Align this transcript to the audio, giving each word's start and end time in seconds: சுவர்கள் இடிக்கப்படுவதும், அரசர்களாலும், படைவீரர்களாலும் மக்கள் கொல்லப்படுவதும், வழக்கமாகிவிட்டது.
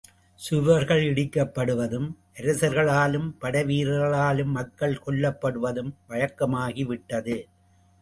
சுவர்கள் 0.39 1.01
இடிக்கப்படுவதும், 1.01 2.07
அரசர்களாலும், 2.33 3.29
படைவீரர்களாலும் 3.41 4.51
மக்கள் 4.59 4.99
கொல்லப்படுவதும், 5.05 5.93
வழக்கமாகிவிட்டது. 6.09 7.37